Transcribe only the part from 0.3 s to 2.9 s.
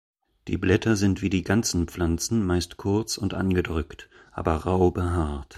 Die Blätter sind wie die ganzen Pflanzen meist